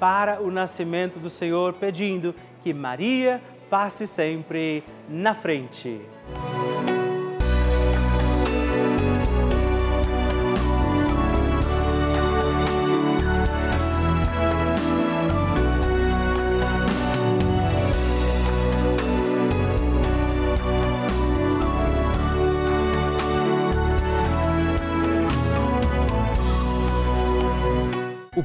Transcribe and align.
para 0.00 0.40
o 0.40 0.50
nascimento 0.50 1.20
do 1.20 1.28
Senhor, 1.30 1.74
pedindo 1.74 2.34
que 2.64 2.72
Maria 2.72 3.40
passe 3.68 4.06
sempre 4.06 4.82
na 5.08 5.34
frente. 5.34 6.00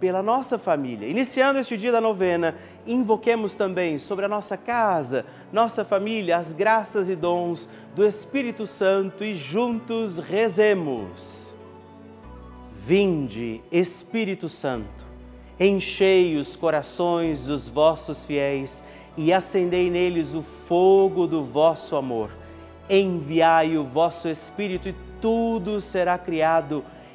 pela 0.00 0.22
nossa 0.22 0.58
família. 0.58 1.08
Iniciando 1.08 1.58
este 1.58 1.76
dia 1.76 1.92
da 1.92 2.00
novena, 2.00 2.54
invoquemos 2.86 3.54
também 3.54 3.98
sobre 3.98 4.24
a 4.24 4.28
nossa 4.28 4.56
casa, 4.56 5.24
nossa 5.52 5.84
família, 5.84 6.36
as 6.36 6.52
graças 6.52 7.08
e 7.08 7.16
dons 7.16 7.68
do 7.94 8.06
Espírito 8.06 8.66
Santo 8.66 9.24
e 9.24 9.34
juntos 9.34 10.18
rezemos. 10.18 11.54
Vinde, 12.86 13.60
Espírito 13.72 14.48
Santo, 14.48 15.04
enchei 15.58 16.36
os 16.36 16.54
corações 16.54 17.46
dos 17.46 17.68
vossos 17.68 18.24
fiéis 18.24 18.84
e 19.16 19.32
acendei 19.32 19.90
neles 19.90 20.34
o 20.34 20.42
fogo 20.42 21.26
do 21.26 21.42
vosso 21.42 21.96
amor. 21.96 22.30
Enviai 22.88 23.76
o 23.76 23.82
vosso 23.82 24.28
Espírito 24.28 24.88
e 24.88 24.94
tudo 25.20 25.80
será 25.80 26.16
criado 26.16 26.84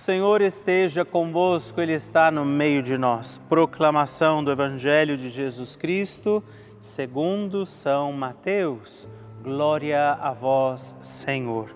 Senhor 0.00 0.40
esteja 0.40 1.04
convosco, 1.04 1.78
Ele 1.78 1.92
está 1.92 2.30
no 2.30 2.42
meio 2.42 2.82
de 2.82 2.96
nós. 2.96 3.36
Proclamação 3.50 4.42
do 4.42 4.50
Evangelho 4.50 5.14
de 5.14 5.28
Jesus 5.28 5.76
Cristo, 5.76 6.42
segundo 6.80 7.66
São 7.66 8.10
Mateus. 8.10 9.06
Glória 9.42 10.12
a 10.12 10.32
vós, 10.32 10.96
Senhor. 11.02 11.68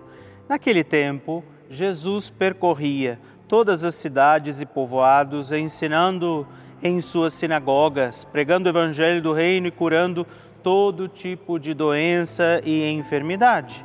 Naquele 0.48 0.82
tempo, 0.82 1.44
Jesus 1.68 2.30
percorria 2.30 3.20
todas 3.46 3.84
as 3.84 3.94
cidades 3.94 4.58
e 4.58 4.64
povoados, 4.64 5.52
ensinando 5.52 6.48
em 6.82 7.02
suas 7.02 7.34
sinagogas, 7.34 8.24
pregando 8.24 8.70
o 8.70 8.72
Evangelho 8.72 9.20
do 9.20 9.34
Reino 9.34 9.66
e 9.66 9.70
curando 9.70 10.26
todo 10.62 11.08
tipo 11.08 11.58
de 11.58 11.74
doença 11.74 12.62
e 12.64 12.86
enfermidade. 12.86 13.84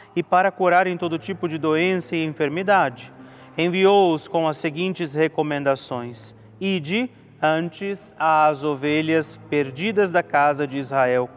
e 0.15 0.21
para 0.21 0.51
curarem 0.51 0.97
todo 0.97 1.17
tipo 1.17 1.47
de 1.47 1.57
doença 1.57 2.15
e 2.15 2.25
enfermidade. 2.25 3.13
Enviou-os 3.57 4.27
com 4.27 4.47
as 4.47 4.57
seguintes 4.57 5.13
recomendações: 5.13 6.35
Ide 6.59 7.09
antes 7.41 8.13
às 8.19 8.63
ovelhas 8.63 9.37
perdidas 9.49 10.11
da 10.11 10.21
casa 10.21 10.67
de 10.67 10.77
Israel. 10.77 11.29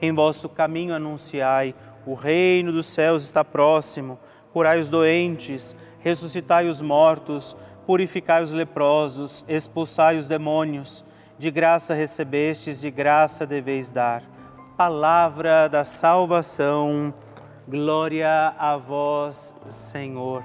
Em 0.00 0.12
vosso 0.14 0.48
caminho 0.48 0.94
anunciai: 0.94 1.74
o 2.06 2.14
reino 2.14 2.72
dos 2.72 2.86
céus 2.86 3.24
está 3.24 3.44
próximo. 3.44 4.18
Curai 4.52 4.80
os 4.80 4.88
doentes, 4.88 5.76
ressuscitai 6.00 6.66
os 6.66 6.82
mortos, 6.82 7.56
purificai 7.86 8.42
os 8.42 8.50
leprosos, 8.50 9.44
expulsai 9.48 10.16
os 10.16 10.26
demônios. 10.26 11.04
De 11.38 11.50
graça 11.50 11.94
recebestes, 11.94 12.80
de 12.80 12.90
graça 12.90 13.46
deveis 13.46 13.90
dar. 13.90 14.22
Palavra 14.76 15.68
da 15.68 15.84
salvação. 15.84 17.14
Glória 17.70 18.52
a 18.58 18.76
vós, 18.76 19.54
Senhor. 19.68 20.42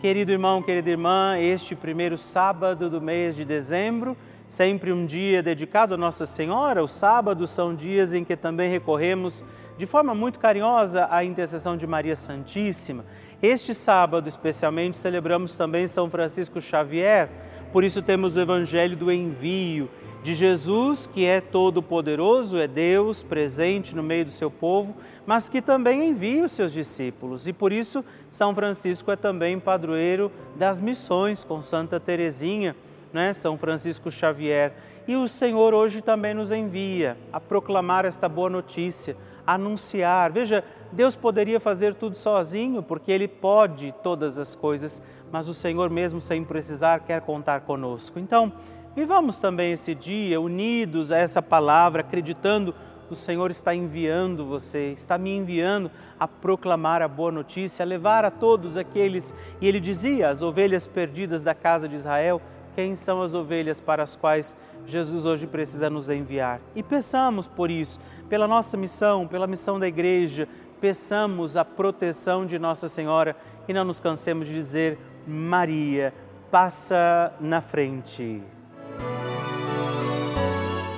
Querido 0.00 0.32
irmão, 0.32 0.62
querida 0.62 0.88
irmã, 0.88 1.38
este 1.38 1.76
primeiro 1.76 2.16
sábado 2.16 2.88
do 2.88 2.98
mês 2.98 3.36
de 3.36 3.44
dezembro, 3.44 4.16
sempre 4.48 4.90
um 4.90 5.04
dia 5.04 5.42
dedicado 5.42 5.92
a 5.92 5.98
Nossa 5.98 6.24
Senhora, 6.24 6.82
os 6.82 6.92
sábados 6.92 7.50
são 7.50 7.74
dias 7.74 8.14
em 8.14 8.24
que 8.24 8.34
também 8.34 8.70
recorremos 8.70 9.44
de 9.76 9.84
forma 9.84 10.14
muito 10.14 10.38
carinhosa 10.38 11.06
a 11.10 11.22
intercessão 11.22 11.76
de 11.76 11.86
Maria 11.86 12.16
Santíssima. 12.16 13.04
Este 13.42 13.74
sábado, 13.74 14.26
especialmente, 14.26 14.98
celebramos 14.98 15.52
também 15.52 15.86
São 15.86 16.08
Francisco 16.08 16.58
Xavier, 16.58 17.28
por 17.70 17.84
isso 17.84 18.00
temos 18.00 18.34
o 18.34 18.40
Evangelho 18.40 18.96
do 18.96 19.12
Envio 19.12 19.90
de 20.26 20.34
Jesus, 20.34 21.06
que 21.06 21.24
é 21.24 21.40
todo-poderoso, 21.40 22.58
é 22.58 22.66
Deus 22.66 23.22
presente 23.22 23.94
no 23.94 24.02
meio 24.02 24.24
do 24.24 24.32
seu 24.32 24.50
povo, 24.50 24.96
mas 25.24 25.48
que 25.48 25.62
também 25.62 26.08
envia 26.08 26.44
os 26.44 26.50
seus 26.50 26.72
discípulos. 26.72 27.46
E 27.46 27.52
por 27.52 27.70
isso, 27.72 28.04
São 28.28 28.52
Francisco 28.52 29.12
é 29.12 29.14
também 29.14 29.60
padroeiro 29.60 30.32
das 30.56 30.80
missões 30.80 31.44
com 31.44 31.62
Santa 31.62 32.00
Teresinha, 32.00 32.74
né? 33.12 33.32
São 33.32 33.56
Francisco 33.56 34.10
Xavier. 34.10 34.74
E 35.06 35.14
o 35.14 35.28
Senhor 35.28 35.72
hoje 35.72 36.02
também 36.02 36.34
nos 36.34 36.50
envia 36.50 37.16
a 37.32 37.38
proclamar 37.38 38.04
esta 38.04 38.28
boa 38.28 38.50
notícia, 38.50 39.16
a 39.46 39.54
anunciar. 39.54 40.32
Veja, 40.32 40.64
Deus 40.90 41.14
poderia 41.14 41.60
fazer 41.60 41.94
tudo 41.94 42.16
sozinho, 42.16 42.82
porque 42.82 43.12
Ele 43.12 43.28
pode 43.28 43.94
todas 44.02 44.40
as 44.40 44.56
coisas, 44.56 45.00
mas 45.30 45.46
o 45.46 45.54
Senhor, 45.54 45.88
mesmo 45.88 46.20
sem 46.20 46.42
precisar, 46.42 46.98
quer 46.98 47.20
contar 47.20 47.60
conosco. 47.60 48.18
Então, 48.18 48.52
vivamos 48.96 49.38
também 49.38 49.72
esse 49.72 49.94
dia 49.94 50.40
unidos 50.40 51.12
a 51.12 51.18
essa 51.18 51.42
palavra, 51.42 52.00
acreditando 52.00 52.74
o 53.08 53.14
Senhor 53.14 53.52
está 53.52 53.72
enviando 53.72 54.44
você, 54.44 54.92
está 54.96 55.16
me 55.16 55.30
enviando 55.36 55.90
a 56.18 56.26
proclamar 56.26 57.02
a 57.02 57.06
boa 57.06 57.30
notícia, 57.30 57.84
a 57.84 57.86
levar 57.86 58.24
a 58.24 58.32
todos 58.32 58.76
aqueles. 58.76 59.32
E 59.60 59.68
ele 59.68 59.78
dizia: 59.78 60.28
as 60.28 60.42
ovelhas 60.42 60.88
perdidas 60.88 61.42
da 61.42 61.54
casa 61.54 61.88
de 61.88 61.94
Israel 61.94 62.42
quem 62.76 62.94
são 62.94 63.22
as 63.22 63.32
ovelhas 63.32 63.80
para 63.80 64.02
as 64.02 64.16
quais 64.16 64.54
Jesus 64.86 65.24
hoje 65.24 65.46
precisa 65.46 65.88
nos 65.88 66.10
enviar. 66.10 66.60
E 66.74 66.82
peçamos 66.82 67.48
por 67.48 67.70
isso, 67.70 67.98
pela 68.28 68.46
nossa 68.46 68.76
missão, 68.76 69.26
pela 69.26 69.46
missão 69.46 69.80
da 69.80 69.88
igreja, 69.88 70.46
peçamos 70.78 71.56
a 71.56 71.64
proteção 71.64 72.44
de 72.44 72.58
Nossa 72.58 72.86
Senhora 72.86 73.34
e 73.66 73.72
não 73.72 73.84
nos 73.84 73.98
cansemos 73.98 74.46
de 74.46 74.52
dizer: 74.52 74.98
Maria, 75.26 76.12
passa 76.50 77.32
na 77.40 77.62
frente. 77.62 78.42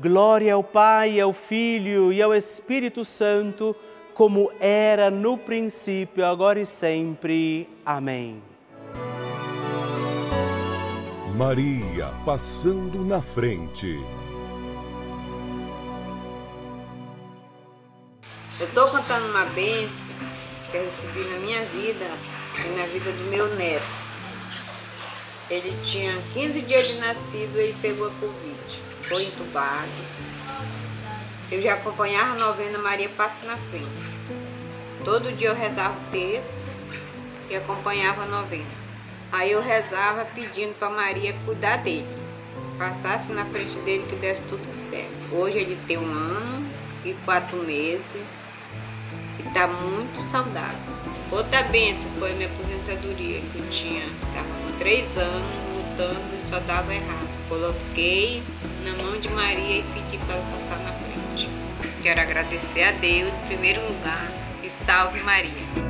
Glória 0.00 0.54
ao 0.54 0.64
Pai, 0.64 1.20
ao 1.20 1.30
Filho 1.30 2.10
e 2.10 2.22
ao 2.22 2.34
Espírito 2.34 3.04
Santo, 3.04 3.76
como 4.14 4.50
era 4.58 5.10
no 5.10 5.36
princípio, 5.36 6.24
agora 6.24 6.58
e 6.58 6.64
sempre. 6.64 7.68
Amém. 7.84 8.42
Maria 11.36 12.14
passando 12.24 13.04
na 13.04 13.20
frente. 13.20 14.00
Eu 18.58 18.66
estou 18.66 18.88
contando 18.88 19.26
uma 19.26 19.44
benção 19.46 20.14
que 20.70 20.78
eu 20.78 20.84
recebi 20.84 21.28
na 21.30 21.38
minha 21.40 21.64
vida 21.66 22.06
e 22.64 22.78
na 22.78 22.86
vida 22.86 23.12
do 23.12 23.24
meu 23.24 23.54
neto. 23.54 23.84
Ele 25.50 25.76
tinha 25.84 26.16
15 26.32 26.62
dias 26.62 26.88
de 26.88 26.98
nascido, 27.00 27.58
ele 27.58 27.76
pegou 27.82 28.06
a 28.06 28.10
Covid, 28.10 28.89
foi 29.10 29.24
entubado. 29.24 29.90
Eu 31.50 31.60
já 31.60 31.74
acompanhava 31.74 32.34
a 32.34 32.38
novena 32.38 32.78
Maria 32.78 33.08
Passa 33.08 33.44
na 33.44 33.56
Frente. 33.56 33.90
Todo 35.04 35.36
dia 35.36 35.48
eu 35.48 35.54
rezava 35.54 35.98
o 35.98 36.10
texto 36.12 36.62
e 37.50 37.56
acompanhava 37.56 38.22
a 38.22 38.26
novena. 38.26 38.70
Aí 39.32 39.50
eu 39.50 39.60
rezava 39.60 40.24
pedindo 40.26 40.78
para 40.78 40.90
Maria 40.90 41.34
cuidar 41.44 41.78
dele, 41.78 42.06
passasse 42.78 43.32
na 43.32 43.44
frente 43.46 43.76
dele 43.80 44.06
que 44.08 44.14
desse 44.14 44.42
tudo 44.42 44.72
certo. 44.72 45.34
Hoje 45.34 45.58
ele 45.58 45.76
tem 45.88 45.98
um 45.98 46.12
ano 46.12 46.70
e 47.04 47.12
quatro 47.24 47.56
meses 47.64 48.06
está 49.44 49.66
muito 49.66 50.22
saudável. 50.30 50.78
Outra 51.32 51.64
benção 51.64 52.12
foi 52.12 52.30
a 52.30 52.34
minha 52.34 52.48
aposentadoria, 52.48 53.40
que 53.40 53.58
eu 53.58 53.70
tinha, 53.70 54.04
estava 54.04 54.46
com 54.46 54.78
três 54.78 55.18
anos 55.18 55.52
lutando 55.74 56.36
e 56.36 56.46
só 56.46 56.60
dava 56.60 56.94
errado. 56.94 57.39
Coloquei 57.50 58.44
na 58.84 58.92
mão 59.02 59.18
de 59.18 59.28
Maria 59.28 59.80
e 59.80 59.82
pedi 59.82 60.18
para 60.18 60.40
passar 60.52 60.78
na 60.84 60.92
frente. 60.92 61.48
Quero 62.00 62.20
agradecer 62.20 62.84
a 62.84 62.92
Deus 62.92 63.34
em 63.34 63.46
primeiro 63.48 63.80
lugar 63.88 64.30
e 64.62 64.70
salve 64.84 65.18
Maria. 65.18 65.89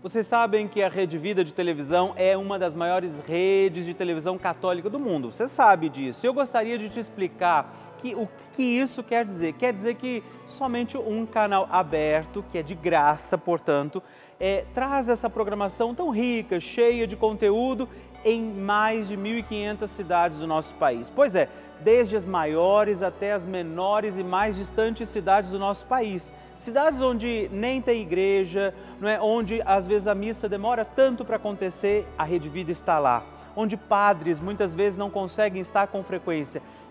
Vocês 0.00 0.28
sabem 0.28 0.68
que 0.68 0.80
a 0.80 0.88
Rede 0.88 1.18
Vida 1.18 1.42
de 1.42 1.52
televisão 1.52 2.12
é 2.14 2.36
uma 2.36 2.56
das 2.56 2.72
maiores 2.72 3.18
redes 3.18 3.84
de 3.84 3.92
televisão 3.92 4.38
católica 4.38 4.88
do 4.88 4.96
mundo. 4.96 5.32
Você 5.32 5.48
sabe 5.48 5.88
disso. 5.88 6.24
Eu 6.24 6.32
gostaria 6.32 6.78
de 6.78 6.88
te 6.88 7.00
explicar 7.00 7.74
que, 7.98 8.14
o 8.14 8.28
que 8.56 8.62
isso 8.62 9.02
quer 9.02 9.24
dizer. 9.24 9.52
Quer 9.54 9.72
dizer 9.72 9.94
que 9.94 10.22
somente 10.46 10.96
um 10.96 11.26
canal 11.26 11.68
aberto, 11.70 12.44
que 12.48 12.58
é 12.58 12.62
de 12.62 12.74
graça, 12.74 13.36
portanto, 13.36 14.02
é, 14.40 14.64
traz 14.72 15.08
essa 15.08 15.28
programação 15.28 15.94
tão 15.94 16.10
rica, 16.10 16.60
cheia 16.60 17.06
de 17.06 17.16
conteúdo 17.16 17.88
em 18.24 18.42
mais 18.42 19.08
de 19.08 19.16
1.500 19.16 19.86
cidades 19.86 20.38
do 20.40 20.46
nosso 20.46 20.74
país. 20.74 21.10
Pois 21.10 21.34
é, 21.34 21.48
desde 21.80 22.16
as 22.16 22.24
maiores 22.24 23.02
até 23.02 23.32
as 23.32 23.46
menores 23.46 24.18
e 24.18 24.24
mais 24.24 24.56
distantes 24.56 25.08
cidades 25.08 25.50
do 25.50 25.58
nosso 25.58 25.86
país. 25.86 26.32
Cidades 26.58 27.00
onde 27.00 27.48
nem 27.52 27.80
tem 27.80 28.02
igreja, 28.02 28.74
não 29.00 29.08
é? 29.08 29.20
onde 29.20 29.62
às 29.64 29.86
vezes 29.86 30.08
a 30.08 30.14
missa 30.14 30.48
demora 30.48 30.84
tanto 30.84 31.24
para 31.24 31.36
acontecer, 31.36 32.06
a 32.16 32.24
Rede 32.24 32.48
Vida 32.48 32.72
está 32.72 32.98
lá. 32.98 33.24
Onde 33.56 33.76
padres 33.76 34.40
muitas 34.40 34.74
vezes 34.74 34.98
não 34.98 35.10
conseguem 35.10 35.60
estar 35.60 35.88
com 35.88 36.02
frequência. 36.02 36.62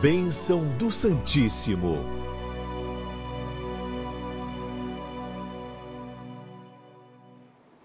Bênção 0.00 0.64
do 0.78 0.90
Santíssimo. 0.90 2.24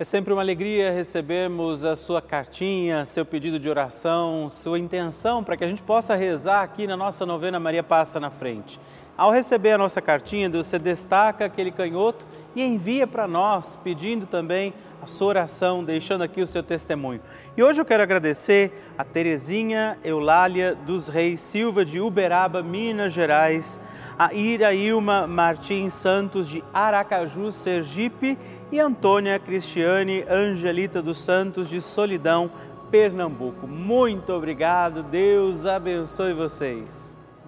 É 0.02 0.06
sempre 0.06 0.32
uma 0.32 0.42
alegria 0.42 0.94
recebermos 0.94 1.84
a 1.84 1.94
sua 1.94 2.22
cartinha, 2.22 3.04
seu 3.04 3.26
pedido 3.26 3.60
de 3.60 3.68
oração, 3.68 4.50
sua 4.50 4.80
intenção 4.80 5.44
para 5.44 5.58
que 5.58 5.64
a 5.66 5.68
gente 5.68 5.82
possa 5.82 6.16
rezar 6.16 6.64
aqui 6.64 6.88
na 6.88 6.96
nossa 6.96 7.26
novena 7.26 7.60
Maria 7.60 7.84
Passa 7.84 8.18
na 8.18 8.30
Frente. 8.30 8.80
Ao 9.20 9.32
receber 9.32 9.74
a 9.74 9.78
nossa 9.78 10.02
cartinha, 10.02 10.50
você 10.50 10.80
destaca 10.80 11.44
aquele 11.44 11.72
canhoto 11.72 12.26
e 12.56 12.64
envia 12.64 13.06
para 13.06 13.28
nós, 13.28 13.76
pedindo 13.76 14.26
também 14.26 14.74
a 15.02 15.08
sua 15.08 15.28
oração, 15.28 15.84
deixando 15.84 16.22
aqui 16.22 16.42
o 16.42 16.48
seu 16.48 16.64
testemunho. 16.64 17.20
E 17.58 17.62
hoje 17.62 17.82
eu 17.82 17.86
quero 17.86 18.02
agradecer 18.02 18.72
a 18.98 19.04
Terezinha 19.04 19.98
Eulália 20.06 20.74
dos 20.74 21.10
Reis 21.10 21.42
Silva 21.42 21.84
de 21.84 22.00
Uberaba, 22.00 22.64
Minas 22.64 23.12
Gerais, 23.12 23.78
a 24.18 24.34
Irailma 24.34 25.28
Martins 25.28 25.96
Santos 25.96 26.48
de 26.48 26.64
Aracaju, 26.74 27.52
Sergipe 27.52 28.38
e 28.72 28.80
Antônia 28.80 29.38
Cristiane 29.38 30.24
Angelita 30.30 31.02
dos 31.02 31.20
Santos 31.20 31.68
de 31.70 31.82
Solidão, 31.82 32.50
Pernambuco. 32.90 33.68
Muito 33.68 34.32
obrigado, 34.32 35.04
Deus 35.04 35.66
abençoe 35.66 36.34
vocês. 36.34 37.19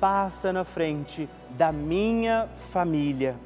passa 0.00 0.52
na 0.52 0.64
frente 0.64 1.28
da 1.50 1.72
minha 1.72 2.48
família. 2.70 3.36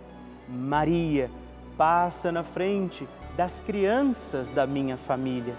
Maria, 0.48 1.30
passa 1.76 2.30
na 2.30 2.42
frente 2.42 3.08
das 3.36 3.60
crianças 3.60 4.50
da 4.50 4.66
minha 4.66 4.96
família. 4.96 5.54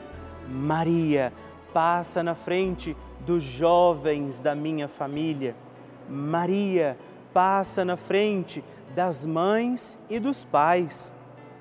Maria, 0.47 1.33
passa 1.73 2.21
na 2.21 2.35
frente 2.35 2.95
dos 3.21 3.43
jovens 3.43 4.39
da 4.39 4.53
minha 4.53 4.87
família. 4.87 5.55
Maria, 6.07 6.97
passa 7.33 7.83
na 7.83 7.97
frente 7.97 8.63
das 8.93 9.25
mães 9.25 9.99
e 10.09 10.19
dos 10.19 10.45
pais. 10.45 11.11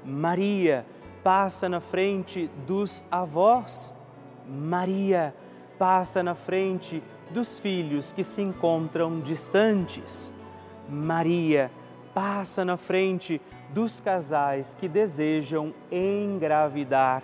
Maria, 0.05 0.85
passa 1.23 1.69
na 1.69 1.81
frente 1.81 2.51
dos 2.67 3.05
avós. 3.11 3.95
Maria, 4.47 5.35
passa 5.79 6.23
na 6.23 6.35
frente 6.35 7.03
dos 7.33 7.59
filhos 7.59 8.13
que 8.13 8.23
se 8.23 8.43
encontram 8.43 9.21
distantes. 9.21 10.33
Maria, 10.89 11.71
passa 12.15 12.65
na 12.65 12.77
frente 12.77 13.41
dos 13.71 14.01
casais 14.01 14.77
que 14.79 14.89
desejam 14.89 15.75
engravidar. 15.91 17.23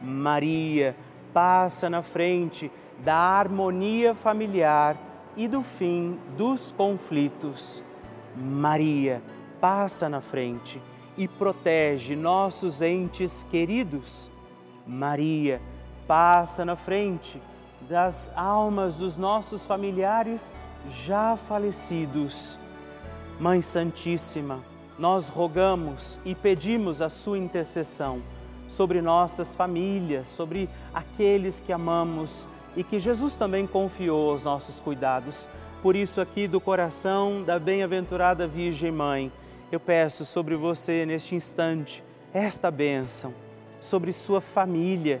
Maria 0.00 0.96
passa 1.32 1.90
na 1.90 2.02
frente 2.02 2.70
da 3.00 3.16
harmonia 3.16 4.14
familiar 4.14 4.96
e 5.36 5.48
do 5.48 5.62
fim 5.62 6.18
dos 6.36 6.72
conflitos. 6.72 7.82
Maria 8.36 9.22
passa 9.60 10.08
na 10.08 10.20
frente 10.20 10.80
e 11.16 11.26
protege 11.26 12.14
nossos 12.14 12.80
entes 12.82 13.44
queridos. 13.44 14.30
Maria 14.86 15.60
passa 16.06 16.64
na 16.64 16.76
frente 16.76 17.40
das 17.88 18.30
almas 18.34 18.96
dos 18.96 19.16
nossos 19.16 19.64
familiares 19.64 20.52
já 20.90 21.36
falecidos. 21.36 22.58
Mãe 23.38 23.62
Santíssima, 23.62 24.60
nós 24.98 25.28
rogamos 25.28 26.20
e 26.24 26.34
pedimos 26.34 27.02
a 27.02 27.08
sua 27.08 27.38
intercessão 27.38 28.22
sobre 28.68 29.00
nossas 29.02 29.54
famílias, 29.54 30.28
sobre 30.28 30.68
aqueles 30.92 31.60
que 31.60 31.72
amamos 31.72 32.46
e 32.76 32.82
que 32.82 32.98
Jesus 32.98 33.36
também 33.36 33.66
confiou 33.66 34.30
aos 34.30 34.44
nossos 34.44 34.80
cuidados. 34.80 35.46
Por 35.82 35.94
isso, 35.94 36.20
aqui 36.20 36.48
do 36.48 36.60
coração 36.60 37.42
da 37.42 37.58
bem-aventurada 37.58 38.46
Virgem 38.46 38.90
Mãe, 38.90 39.30
eu 39.70 39.78
peço 39.78 40.24
sobre 40.24 40.56
você 40.56 41.04
neste 41.04 41.34
instante 41.34 42.02
esta 42.32 42.70
bênção, 42.70 43.34
sobre 43.80 44.12
sua 44.12 44.40
família, 44.40 45.20